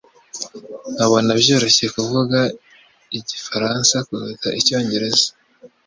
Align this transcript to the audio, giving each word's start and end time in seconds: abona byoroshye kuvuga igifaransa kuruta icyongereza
abona 1.05 1.31
byoroshye 1.41 1.85
kuvuga 1.95 2.39
igifaransa 3.17 3.95
kuruta 4.07 4.49
icyongereza 4.59 5.29